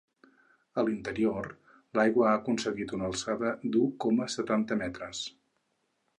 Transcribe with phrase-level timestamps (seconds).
[0.81, 1.49] A l’interior,
[1.99, 5.25] l’aigua ha aconseguit una alçada d’u coma setanta metres.